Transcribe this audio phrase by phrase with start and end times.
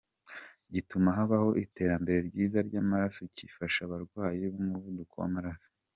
[0.73, 5.71] Gituma habaho itembera ryiza ry’amaraso kigafasha abarwayi b’umuvuduko w’amaraso.